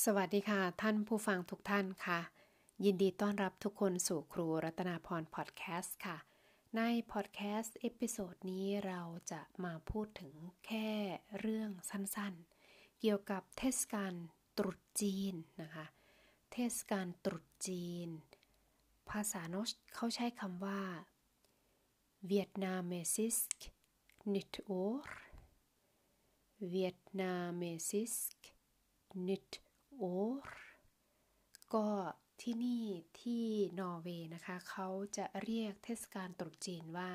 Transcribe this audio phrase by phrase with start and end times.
[0.00, 2.20] สวัสดีค่ะ ท่านผู้ฟังทุกท่านค่ะ
[2.84, 6.16] ยินดีต้อนรับทุกคนสู่ครูรัตนาพรพอดแคสต์ค่ะ
[6.76, 6.80] ใน
[7.12, 9.00] พอดแคสต์ episode นี้เรา
[9.32, 10.34] จะมาพูดถึง
[10.66, 10.90] แค่
[11.38, 14.12] เรื่องสั้นๆ เกี่ยวกับเทศกาล
[14.58, 15.86] ตรุษจีนนะคะ
[16.52, 18.08] เทศกาลตรุษจีน
[19.10, 20.82] ภาษา norsk เขาใช้คำว่า
[22.26, 25.16] vietnamesisk nyttår
[26.70, 30.42] vietnamesisk nyttår
[31.74, 31.86] ก็
[32.42, 32.84] ที่นี่
[33.20, 33.44] ที่
[33.80, 37.10] นอร์เวย์นะคะเขาจะเรียกเทศกาลตรุษจีนว่า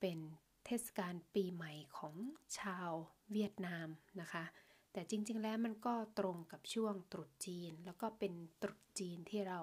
[0.00, 0.18] เป็น
[0.66, 2.14] เทศกาลปีใหม่ของ
[2.58, 2.90] ชาว
[3.32, 3.88] เวียดนาม
[4.20, 4.44] นะคะ
[4.92, 9.60] แต่จริงๆแล้วมันก็ตรงกับช่วงตรุษจีน แล้วก็เป็นตรุษจีนที่เรา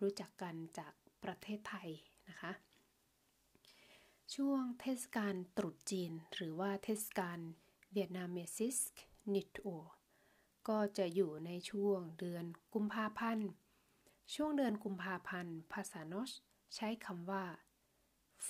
[0.00, 0.92] รู้จักกันจาก
[1.24, 1.90] ประเทศไทย
[2.28, 2.52] นะคะ
[4.34, 7.38] ช่วงเทศกาลตรุษจีน หรือว่าเทศกาล
[7.92, 9.68] vietnamesisk nyttår
[10.68, 12.44] ก็จะอยู่ในช่วงเดือน
[12.74, 13.48] กุมภาพันธ์
[14.34, 16.30] ช่วงเดือนกุมภาพันธ์ ภาษา norsk
[16.76, 17.44] ใช้คำว่า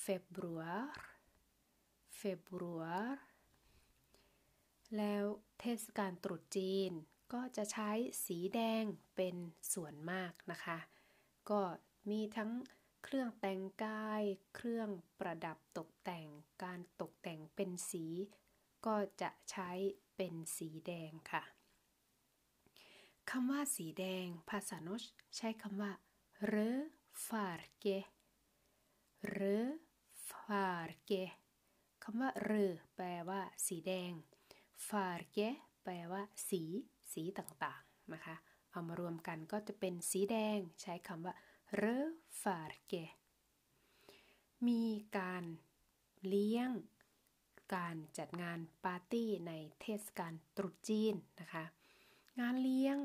[0.02, 0.80] februar
[2.20, 3.04] februar
[4.96, 5.24] แล้ว
[5.60, 6.92] เทศกาลตรุษจีน
[7.32, 7.90] ก็จะใช้
[8.26, 8.84] สีแดง
[9.16, 9.36] เป็น
[9.72, 10.78] ส่วนมากนะคะ
[11.50, 11.62] ก็
[12.10, 12.50] มีทั้ง
[13.04, 14.22] เครื่องแต่งกาย
[14.54, 16.26] เครื่องประดับตกแต่ง
[16.64, 18.04] การตกแต่งเป็นสี
[18.86, 19.70] ก็จะใช้
[20.16, 21.55] เป็นสีแดงค่ะ
[23.30, 25.02] คำว่าสีแดง ภาษาโนช
[25.36, 25.92] ใช้คำว่า
[26.46, 26.54] เร
[27.26, 27.86] ฟาร์เก
[29.30, 29.40] เร
[30.28, 31.12] ฟาร์เก
[32.02, 32.52] คำว่าเร
[32.94, 34.12] แปลว่า สีแดง
[34.88, 35.38] ฟาร์เก
[35.82, 36.62] แปลว่า สี
[37.12, 38.36] สีต่างๆนะคะ
[38.70, 41.34] เอามารวมกันก็จะเป็นสีแดง ใช้คำว่า
[41.76, 41.84] เร
[42.42, 42.94] ฟาร์เก
[44.66, 44.82] มี
[45.18, 45.44] การ
[46.26, 46.70] เลี้ยง
[47.74, 51.64] การจัดงานปาร์ตี้ในเทศกาลตรุษจีนนะคะ
[52.40, 52.98] งานเลี้ยง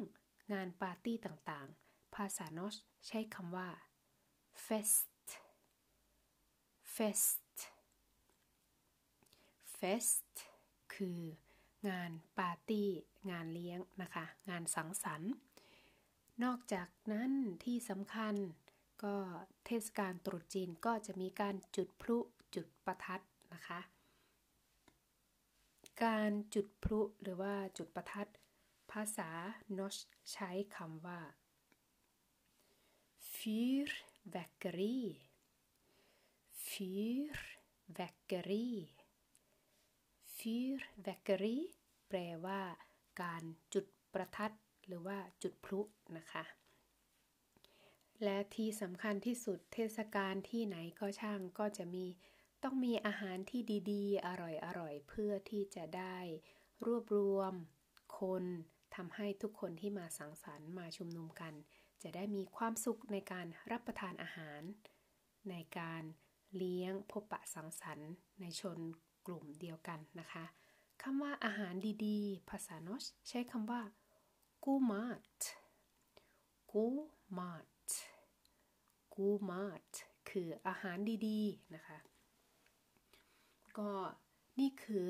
[0.53, 2.75] งานปาร์ตี้ต่างๆ ภาษาโนช
[3.07, 3.69] ใช้คำว่า
[4.65, 5.25] fest
[6.95, 7.55] fest
[9.77, 10.31] fest
[10.93, 11.19] คือ
[11.89, 12.89] งานปาร์ตี้
[13.31, 15.33] งานเลี้ยงนะคะ งานสังสรรค์
[16.43, 17.31] นอกจากนั้น
[17.63, 18.35] ที่สำคัญ
[19.03, 19.15] ก็
[19.65, 22.17] เทศกาลตรุษจีนก็จะมีการจุดพลุ
[22.55, 23.21] จุดประทัด
[23.53, 23.79] นะคะ
[26.03, 28.27] การจุดพลุหรือว่าจุดประทัด
[28.91, 29.29] ภาษา
[29.77, 29.95] นอช
[30.31, 31.21] ใช้คำว่า
[33.33, 34.99] fyrverkeri
[36.69, 38.69] fyrverkeri
[40.37, 41.57] fyrverkeri
[42.07, 42.61] แปลว่า
[43.21, 43.43] การ
[43.73, 44.51] จุดประทัด
[44.87, 45.81] หรือว่าจุดพลุ
[46.17, 46.43] นะคะ
[48.23, 52.05] และที่สำคัญที่สุดเทศกาลที่ไหนก็ช่างก็จะมี
[52.63, 56.17] ต้องมีอาหารที่ดีๆ อร่อยๆ เพื่อที่จะได้
[56.85, 57.53] รวบรวม
[58.19, 58.43] คน
[58.95, 61.53] ทำให้ทุกคนที่มาสังสรรค์มาชุมนุมกัน
[62.03, 64.61] จะได้มีความสุขในการรับประทานอาหาร
[65.49, 66.03] ในการ
[66.55, 68.79] เลี้ยงพบปะสังสรรค์ในชน
[69.27, 70.45] กลุ่มเดียวกันนะคะ
[71.01, 71.73] คำว่าอาหาร
[72.05, 73.81] ดีๆ ภาษาโนชใช้คำว่า
[74.63, 75.21] กูมาต
[76.71, 76.85] กู
[77.37, 77.65] มาต
[79.15, 79.83] กูมาต
[80.29, 80.97] คืออาหาร
[81.27, 81.99] ดีๆนะคะ
[83.77, 83.89] ก็
[84.59, 85.07] นี่คือ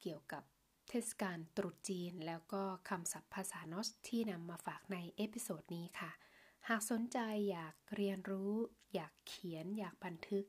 [0.00, 0.42] เกี่ยวกับ
[0.88, 6.10] เทศกาลตรุษจีน แล้วก็คำศัพท์ภาษา norsk ที่นำมาฝากใน episode นี้ค่ะ
[6.68, 7.18] หากสนใจ
[7.50, 8.52] อยากเรียนรู้
[8.94, 10.44] อยากเขียน อยากบันทึก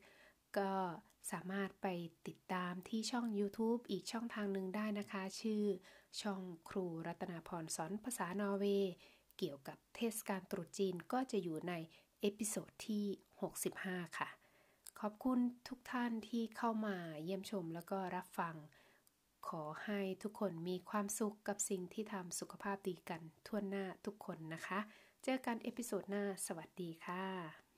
[0.58, 0.72] ก็
[1.32, 1.88] สามารถไป
[2.28, 5.64] ติดตามที่ช่อง YouTube อีกช่องทางหนึ่งได้นะคะ ชื่อ
[6.22, 8.94] ช่องครูรัตนาพรสอนภาษานอร์เวย์
[9.38, 11.74] เกี่ยวกับเทศกาลตรุษจีนก็จะอยู่ใน
[12.22, 13.06] episode ที่
[13.62, 14.30] 65 ค่ะ
[15.00, 18.56] ขอบคุณทุกท่านที่เข้ามาเยี่ยมชมแล้วก็รับฟัง
[19.48, 24.80] ขอให้ทุกคนมีความสุขกับสิ่งที่ทำสุขภาพดีกันทั่วหน้าทุกคนนะคะ
[25.24, 27.69] เจอกัน episode หน้า สวัสดีค่ะ